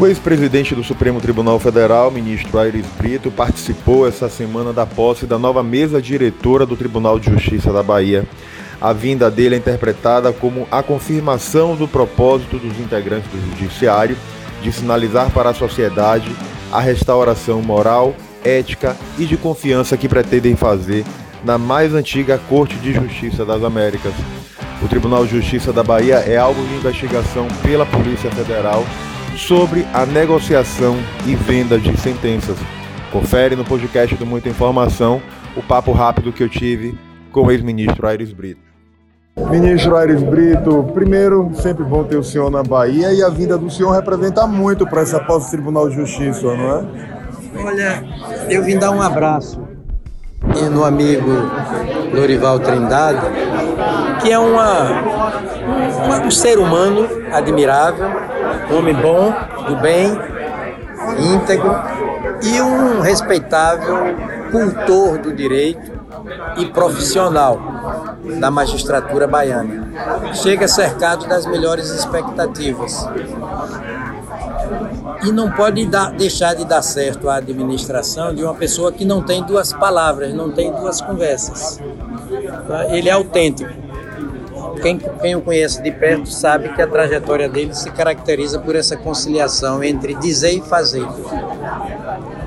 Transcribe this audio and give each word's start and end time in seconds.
O 0.00 0.06
ex-presidente 0.06 0.76
do 0.76 0.84
Supremo 0.84 1.20
Tribunal 1.20 1.58
Federal, 1.58 2.08
ministro 2.08 2.56
Aires 2.56 2.86
Brito, 2.96 3.32
participou 3.32 4.06
essa 4.06 4.28
semana 4.28 4.72
da 4.72 4.86
posse 4.86 5.26
da 5.26 5.36
nova 5.36 5.60
mesa 5.60 6.00
diretora 6.00 6.64
do 6.64 6.76
Tribunal 6.76 7.18
de 7.18 7.28
Justiça 7.32 7.72
da 7.72 7.82
Bahia. 7.82 8.24
A 8.80 8.92
vinda 8.92 9.28
dele 9.28 9.56
é 9.56 9.58
interpretada 9.58 10.32
como 10.32 10.68
a 10.70 10.84
confirmação 10.84 11.74
do 11.74 11.88
propósito 11.88 12.58
dos 12.58 12.78
integrantes 12.78 13.28
do 13.28 13.40
Judiciário 13.50 14.16
de 14.62 14.70
sinalizar 14.70 15.32
para 15.32 15.50
a 15.50 15.54
sociedade 15.54 16.30
a 16.70 16.78
restauração 16.78 17.60
moral, 17.60 18.14
ética 18.44 18.96
e 19.18 19.24
de 19.24 19.36
confiança 19.36 19.96
que 19.96 20.08
pretendem 20.08 20.54
fazer 20.54 21.04
na 21.44 21.58
mais 21.58 21.92
antiga 21.92 22.40
Corte 22.48 22.76
de 22.76 22.92
Justiça 22.92 23.44
das 23.44 23.64
Américas. 23.64 24.12
O 24.80 24.86
Tribunal 24.86 25.26
de 25.26 25.32
Justiça 25.40 25.72
da 25.72 25.82
Bahia 25.82 26.18
é 26.18 26.36
alvo 26.36 26.64
de 26.68 26.74
investigação 26.76 27.48
pela 27.64 27.84
Polícia 27.84 28.30
Federal 28.30 28.84
sobre 29.38 29.86
a 29.94 30.04
negociação 30.04 30.96
e 31.26 31.34
venda 31.34 31.78
de 31.78 31.96
sentenças. 31.96 32.56
Confere 33.12 33.54
no 33.54 33.64
podcast 33.64 34.14
do 34.16 34.26
Muita 34.26 34.48
Informação 34.48 35.22
o 35.56 35.62
papo 35.62 35.92
rápido 35.92 36.32
que 36.32 36.42
eu 36.42 36.48
tive 36.48 36.98
com 37.30 37.44
o 37.44 37.50
ex-ministro 37.50 38.06
Aires 38.06 38.32
Brito. 38.32 38.60
Ministro 39.48 39.96
Aires 39.96 40.22
Brito, 40.22 40.82
primeiro, 40.92 41.50
sempre 41.54 41.84
bom 41.84 42.02
ter 42.02 42.16
o 42.16 42.24
senhor 42.24 42.50
na 42.50 42.62
Bahia 42.62 43.12
e 43.12 43.22
a 43.22 43.28
vinda 43.28 43.56
do 43.56 43.70
senhor 43.70 43.92
representa 43.92 44.46
muito 44.46 44.84
para 44.84 45.02
essa 45.02 45.20
pós-Tribunal 45.20 45.88
de 45.88 45.94
Justiça, 45.94 46.42
não 46.56 46.76
é? 46.76 47.18
Olha, 47.64 48.04
eu 48.50 48.64
vim 48.64 48.76
dar 48.76 48.90
um 48.90 49.00
abraço 49.00 49.67
no 50.70 50.84
amigo 50.84 51.30
Lorival 52.12 52.58
Trindade, 52.60 53.20
que 54.22 54.30
é 54.30 54.38
uma, 54.38 54.90
uma, 56.04 56.20
um 56.26 56.30
ser 56.30 56.58
humano 56.58 57.08
admirável, 57.32 58.08
um 58.70 58.78
homem 58.78 58.94
bom, 58.94 59.32
do 59.66 59.76
bem, 59.76 60.18
íntegro 61.18 61.74
e 62.42 62.60
um 62.60 63.00
respeitável 63.00 64.16
cultor 64.50 65.18
do 65.18 65.32
direito 65.32 65.98
e 66.56 66.66
profissional 66.66 67.60
da 68.38 68.50
magistratura 68.50 69.26
baiana. 69.26 69.88
Chega 70.34 70.68
cercado 70.68 71.26
das 71.26 71.46
melhores 71.46 71.90
expectativas. 71.90 73.08
E 75.24 75.32
não 75.32 75.50
pode 75.50 75.84
dar, 75.86 76.12
deixar 76.12 76.54
de 76.54 76.64
dar 76.64 76.82
certo 76.82 77.28
a 77.28 77.36
administração 77.36 78.34
de 78.34 78.44
uma 78.44 78.54
pessoa 78.54 78.92
que 78.92 79.04
não 79.04 79.22
tem 79.22 79.42
duas 79.42 79.72
palavras, 79.72 80.32
não 80.32 80.52
tem 80.52 80.72
duas 80.72 81.00
conversas. 81.00 81.80
Ele 82.90 83.08
é 83.08 83.12
autêntico. 83.12 83.70
Quem, 84.80 84.96
quem 84.98 85.34
o 85.34 85.40
conhece 85.40 85.82
de 85.82 85.90
perto 85.90 86.30
sabe 86.30 86.68
que 86.68 86.80
a 86.80 86.86
trajetória 86.86 87.48
dele 87.48 87.74
se 87.74 87.90
caracteriza 87.90 88.60
por 88.60 88.76
essa 88.76 88.96
conciliação 88.96 89.82
entre 89.82 90.14
dizer 90.14 90.52
e 90.52 90.60
fazer. 90.60 91.04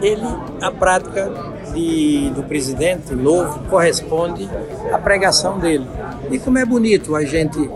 Ele, 0.01 0.23
a 0.61 0.71
prática 0.71 1.29
de, 1.73 2.31
do 2.33 2.43
presidente 2.43 3.13
novo 3.13 3.59
corresponde 3.69 4.49
à 4.91 4.97
pregação 4.97 5.59
dele. 5.59 5.85
E 6.29 6.39
como 6.39 6.57
é 6.57 6.65
bonito 6.65 7.15
a 7.15 7.25
gente 7.25 7.69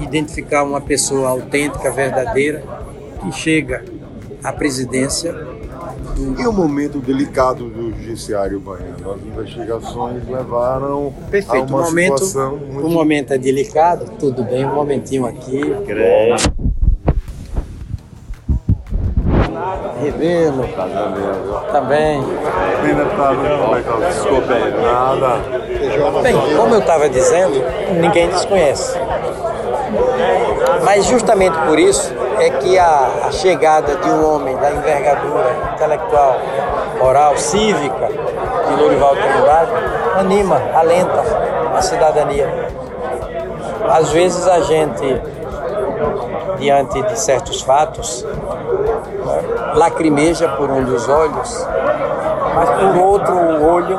identificar 0.00 0.62
uma 0.62 0.80
pessoa 0.80 1.30
autêntica, 1.30 1.90
verdadeira, 1.90 2.62
que 3.20 3.32
chega 3.32 3.82
à 4.42 4.52
presidência. 4.52 5.32
Do... 6.14 6.40
E 6.40 6.46
o 6.46 6.52
momento 6.52 6.98
delicado 6.98 7.68
do 7.68 7.90
judiciário 7.90 8.60
baiano? 8.60 9.12
As 9.12 9.22
investigações 9.22 10.28
levaram 10.28 11.12
Perfeito. 11.30 11.74
a 11.74 11.76
uma 11.76 11.82
o 11.82 11.84
momento, 11.84 12.24
situação 12.24 12.56
muito... 12.56 12.86
O 12.86 12.90
momento 12.90 13.32
é 13.32 13.38
delicado, 13.38 14.10
tudo 14.18 14.42
bem, 14.42 14.64
um 14.64 14.74
momentinho 14.74 15.26
aqui. 15.26 15.60
Creio. 15.86 16.36
Revelo. 20.00 20.64
Também. 21.72 22.22
Desculpa 24.08 24.52
aí. 24.54 24.82
Nada. 24.82 25.58
Bem, 26.22 26.56
como 26.56 26.74
eu 26.74 26.80
estava 26.80 27.08
dizendo, 27.08 27.62
ninguém 28.00 28.28
desconhece. 28.28 28.98
Mas 30.84 31.06
justamente 31.06 31.56
por 31.66 31.78
isso 31.78 32.12
é 32.38 32.50
que 32.50 32.78
a, 32.78 33.08
a, 33.26 33.32
chegada 33.32 33.96
de 33.96 34.08
um 34.08 34.34
homem 34.34 34.56
da 34.56 34.70
envergadura 34.70 35.56
intelectual, 35.74 36.36
moral, 36.98 37.36
cívica 37.36 38.08
de 38.08 38.80
Lourival 38.80 39.16
Trindade 39.16 39.70
anima, 40.18 40.60
alenta 40.74 41.22
a 41.74 41.82
cidadania. 41.82 42.68
Às 43.90 44.10
vezes 44.10 44.46
a 44.46 44.60
gente, 44.60 45.22
diante 46.58 47.02
de 47.02 47.18
certos 47.18 47.60
fatos, 47.62 48.24
lacrimeja 49.74 50.48
por 50.50 50.70
um 50.70 50.84
dos 50.84 51.08
olhos, 51.08 51.66
mas 52.54 52.70
por 52.70 52.96
outro 52.96 53.64
olho 53.64 53.98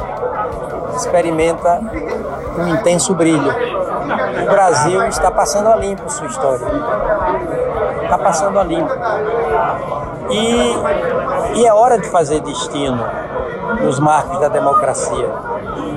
experimenta 0.95 1.79
um 2.57 2.67
intenso 2.67 3.13
brilho. 3.13 3.53
O 4.41 4.45
Brasil 4.49 5.05
está 5.07 5.31
passando 5.31 5.69
a 5.69 5.75
limpo 5.75 6.09
sua 6.09 6.27
história. 6.27 6.65
Está 8.03 8.17
passando 8.17 8.59
a 8.59 8.63
limpo. 8.63 8.93
E, 10.29 11.59
e 11.59 11.65
é 11.65 11.73
hora 11.73 11.97
de 11.97 12.09
fazer 12.09 12.41
destino 12.41 13.03
nos 13.81 13.99
marcos 13.99 14.39
da 14.39 14.47
democracia. 14.47 15.29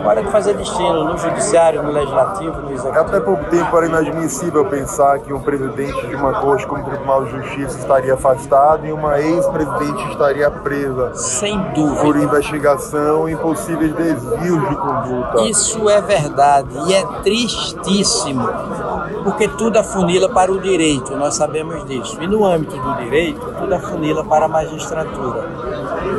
Hora 0.05 0.23
de 0.23 0.31
fazer 0.31 0.55
destino 0.55 1.05
no 1.05 1.17
judiciário, 1.17 1.83
no 1.83 1.91
legislativo, 1.93 2.61
no 2.63 2.73
executivo. 2.73 3.01
Até 3.01 3.21
pouco 3.21 3.45
tempo 3.45 3.77
era 3.77 3.87
inadmissível 3.87 4.65
pensar 4.65 5.21
que 5.21 5.33
um 5.33 5.41
presidente 5.41 6.07
de 6.07 6.15
uma 6.15 6.41
corte 6.41 6.67
como 6.67 6.83
o 6.83 6.85
Tribunal 6.85 7.25
de 7.25 7.31
Justiça 7.31 7.79
estaria 7.79 8.15
afastado 8.15 8.85
e 8.85 8.93
uma 8.93 9.21
ex-presidente 9.21 10.11
estaria 10.11 10.51
presa. 10.51 11.15
Sem 11.15 11.57
dúvida. 11.73 12.03
Por 12.03 12.17
investigação 12.17 13.29
e 13.29 13.37
possíveis 13.37 13.95
desvios 13.95 14.69
de 14.69 14.77
conduta. 14.77 15.43
Isso 15.43 15.89
é 15.89 16.01
verdade 16.01 16.77
e 16.89 16.95
é 16.95 17.05
tristíssimo, 17.23 18.49
porque 19.23 19.47
tudo 19.49 19.79
afunila 19.79 20.29
para 20.29 20.51
o 20.51 20.61
direito, 20.61 21.17
nós 21.17 21.35
sabemos 21.35 21.85
disso. 21.87 22.21
E 22.21 22.27
no 22.27 22.45
âmbito 22.45 22.77
do 22.77 22.97
direito, 22.97 23.41
tudo 23.59 23.75
afunila 23.75 24.25
para 24.25 24.47
a 24.47 24.49
magistratura. 24.49 25.49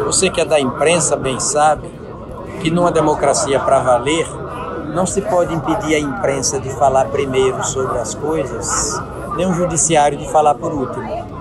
Você 0.05 0.29
que 0.29 0.41
é 0.41 0.45
da 0.45 0.59
imprensa 0.59 1.15
bem 1.15 1.39
sabe 1.39 1.89
que 2.61 2.69
numa 2.69 2.91
democracia 2.91 3.59
para 3.59 3.79
valer, 3.79 4.27
não 4.93 5.05
se 5.05 5.21
pode 5.21 5.53
impedir 5.53 5.95
a 5.95 5.99
imprensa 5.99 6.59
de 6.59 6.69
falar 6.69 7.05
primeiro 7.05 7.63
sobre 7.63 7.97
as 7.97 8.13
coisas, 8.13 9.01
nem 9.35 9.45
o 9.45 9.53
judiciário 9.53 10.17
de 10.17 10.29
falar 10.29 10.55
por 10.55 10.71
último. 10.71 11.33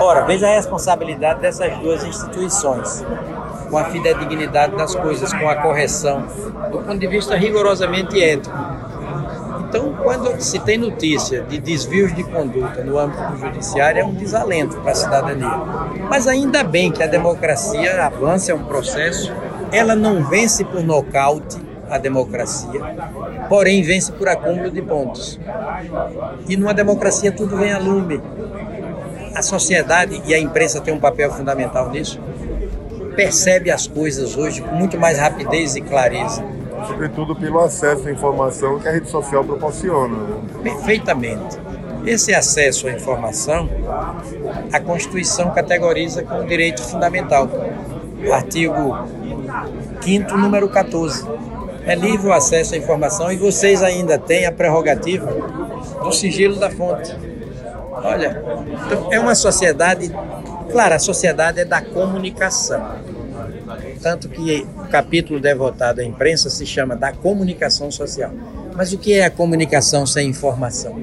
Ora, 0.00 0.22
veja 0.24 0.46
a 0.46 0.50
responsabilidade 0.50 1.40
dessas 1.40 1.76
duas 1.78 2.02
instituições, 2.04 3.04
com 3.70 3.78
a 3.78 3.84
fidedignidade 3.84 4.76
das 4.76 4.94
coisas, 4.94 5.32
com 5.32 5.48
a 5.48 5.56
correção, 5.56 6.24
do 6.70 6.78
ponto 6.78 6.98
de 6.98 7.06
vista 7.06 7.36
rigorosamente 7.36 8.20
ético. 8.20 8.56
Então, 9.76 9.92
quando 10.02 10.40
se 10.40 10.58
tem 10.58 10.78
notícia 10.78 11.42
de 11.42 11.60
desvios 11.60 12.14
de 12.14 12.24
conduta 12.24 12.82
no 12.82 12.98
âmbito 12.98 13.22
do 13.24 13.36
judiciário, 13.36 14.00
é 14.00 14.04
um 14.06 14.14
desalento 14.14 14.78
para 14.78 14.92
a 14.92 14.94
cidadania. 14.94 15.54
Mas 16.08 16.26
ainda 16.26 16.64
bem 16.64 16.90
que 16.90 17.02
a 17.02 17.06
democracia 17.06 18.02
avança, 18.02 18.52
é 18.52 18.54
um 18.54 18.64
processo 18.64 19.30
ela 19.70 19.94
não 19.94 20.24
vence 20.24 20.64
por 20.64 20.82
nocaute 20.82 21.58
a 21.90 21.98
democracia, 21.98 22.80
porém 23.50 23.82
vence 23.82 24.10
por 24.12 24.28
acúmulo 24.28 24.70
de 24.70 24.80
pontos. 24.80 25.38
E 26.48 26.56
numa 26.56 26.72
democracia 26.72 27.30
tudo 27.30 27.58
vem 27.58 27.70
a 27.70 27.78
lume. 27.78 28.22
A 29.34 29.42
sociedade 29.42 30.22
e 30.24 30.32
a 30.32 30.38
imprensa 30.38 30.80
têm 30.80 30.94
um 30.94 31.00
papel 31.00 31.30
fundamental 31.30 31.90
nisso. 31.90 32.18
Percebe 33.14 33.70
as 33.70 33.86
coisas 33.86 34.38
hoje 34.38 34.62
com 34.62 34.74
muito 34.74 34.98
mais 34.98 35.18
rapidez 35.18 35.76
e 35.76 35.82
clareza. 35.82 36.55
Sobretudo 36.86 37.34
pelo 37.34 37.60
acesso 37.60 38.08
à 38.08 38.10
informação 38.10 38.78
que 38.78 38.88
a 38.88 38.92
rede 38.92 39.08
social 39.08 39.44
proporciona. 39.44 40.16
Perfeitamente. 40.62 41.58
Esse 42.04 42.34
acesso 42.34 42.86
à 42.86 42.92
informação, 42.92 43.68
a 44.72 44.78
Constituição 44.80 45.50
categoriza 45.50 46.22
como 46.22 46.44
direito 46.44 46.82
fundamental. 46.82 47.48
Artigo 48.32 49.08
5 50.00 50.36
número 50.36 50.68
14. 50.68 51.26
É 51.84 51.94
livre 51.94 52.28
o 52.28 52.32
acesso 52.32 52.74
à 52.74 52.76
informação 52.76 53.30
e 53.30 53.36
vocês 53.36 53.82
ainda 53.82 54.18
têm 54.18 54.46
a 54.46 54.52
prerrogativa 54.52 55.26
do 56.02 56.12
sigilo 56.12 56.56
da 56.56 56.70
fonte. 56.70 57.14
Olha, 57.92 58.42
então 58.86 59.12
é 59.12 59.18
uma 59.18 59.34
sociedade, 59.34 60.12
claro, 60.70 60.94
a 60.94 60.98
sociedade 60.98 61.60
é 61.60 61.64
da 61.64 61.80
comunicação. 61.80 62.84
Tanto 64.02 64.28
que 64.28 64.66
o 64.76 64.88
capítulo 64.88 65.40
devotado 65.40 66.00
à 66.00 66.04
imprensa 66.04 66.50
se 66.50 66.66
chama 66.66 66.94
da 66.96 67.12
comunicação 67.12 67.90
social. 67.90 68.32
Mas 68.74 68.92
o 68.92 68.98
que 68.98 69.14
é 69.14 69.24
a 69.24 69.30
comunicação 69.30 70.06
sem 70.06 70.28
informação? 70.28 71.00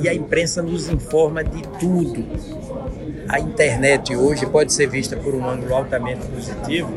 E 0.00 0.08
a 0.08 0.14
imprensa 0.14 0.62
nos 0.62 0.88
informa 0.88 1.42
de 1.42 1.62
tudo 1.78 2.24
a 3.28 3.40
internet 3.40 4.14
hoje 4.14 4.46
pode 4.46 4.72
ser 4.72 4.88
vista 4.88 5.16
por 5.16 5.34
um 5.34 5.48
ângulo 5.48 5.74
altamente 5.74 6.26
positivo, 6.26 6.92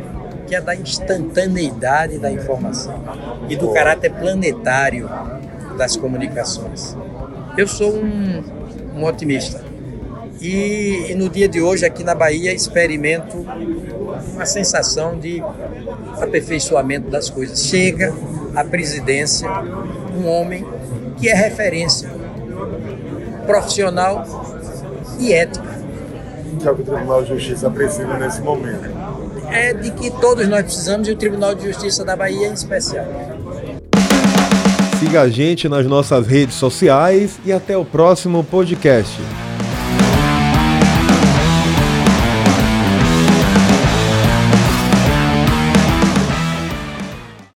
que 0.45 0.55
é 0.55 0.61
da 0.61 0.75
instantaneidade 0.75 2.19
da 2.19 2.31
informação 2.31 3.01
e 3.49 3.55
do 3.55 3.71
caráter 3.71 4.11
planetário 4.13 5.09
das 5.77 5.95
comunicações. 5.95 6.95
Eu 7.57 7.67
sou 7.67 7.93
um, 7.93 8.43
um 8.95 9.03
otimista. 9.05 9.63
E, 10.39 11.07
e, 11.09 11.15
no 11.15 11.29
dia 11.29 11.47
de 11.47 11.61
hoje, 11.61 11.85
aqui 11.85 12.03
na 12.03 12.13
Bahia, 12.13 12.53
experimento 12.53 13.45
uma 14.33 14.45
sensação 14.45 15.17
de 15.17 15.41
aperfeiçoamento 16.21 17.09
das 17.09 17.29
coisas. 17.29 17.63
Chega 17.63 18.13
à 18.55 18.63
presidência 18.63 19.49
um 20.15 20.27
homem 20.27 20.65
que 21.17 21.27
é 21.27 21.33
referência 21.33 22.09
profissional 23.45 24.25
e 25.19 25.33
ética. 25.33 25.77
Que 26.59 26.67
é 26.67 26.71
o 26.71 26.75
que 26.75 26.81
o 26.81 26.85
Tribunal 26.85 27.23
de 27.23 27.29
Justiça 27.29 27.69
precisa 27.69 28.17
nesse 28.17 28.41
momento. 28.41 28.89
É 29.49 29.73
de 29.73 29.91
que 29.91 30.11
todos 30.11 30.47
nós 30.47 30.63
precisamos 30.63 31.07
e 31.07 31.11
o 31.11 31.15
Tribunal 31.15 31.55
de 31.55 31.65
Justiça 31.65 32.03
da 32.03 32.15
Bahia 32.15 32.47
em 32.47 32.53
especial. 32.53 33.05
Siga 34.99 35.21
a 35.21 35.29
gente 35.29 35.69
nas 35.69 35.85
nossas 35.85 36.25
redes 36.25 36.55
sociais 36.55 37.39
e 37.45 37.53
até 37.53 37.77
o 37.77 37.85
próximo 37.85 38.43
podcast. 38.43 39.21